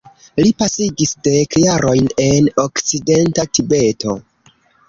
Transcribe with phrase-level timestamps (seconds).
[0.45, 4.19] Li pasigis dek jarojn en Okcidenta Tibeto.